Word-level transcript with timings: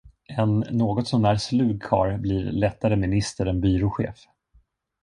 En 0.29 0.59
något 0.69 1.07
så 1.07 1.17
när 1.17 1.35
slug 1.35 1.83
karl 1.83 2.17
blir 2.17 2.51
lättare 2.51 2.95
minister 2.95 3.45
än 3.45 3.61
byråchef. 3.61 4.27